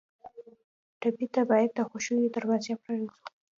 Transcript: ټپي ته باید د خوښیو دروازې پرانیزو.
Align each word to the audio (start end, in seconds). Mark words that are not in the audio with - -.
ټپي 0.99 1.27
ته 1.33 1.41
باید 1.51 1.69
د 1.73 1.79
خوښیو 1.89 2.33
دروازې 2.35 2.73
پرانیزو. 2.81 3.19